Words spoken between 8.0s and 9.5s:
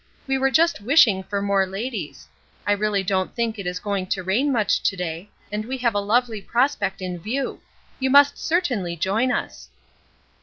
must certainly join